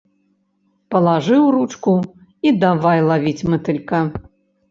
[0.93, 1.93] Палажыў ручку,
[2.51, 3.99] і давай лавіць матылька.